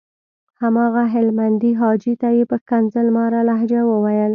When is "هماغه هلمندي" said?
0.61-1.71